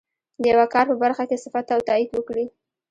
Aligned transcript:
د 0.41 0.43
یوه 0.53 0.65
کار 0.73 0.85
په 0.91 0.95
برخه 1.03 1.23
کې 1.29 1.41
صفت 1.43 1.67
او 1.75 1.79
تایید 1.89 2.09
وکړي. 2.13 2.45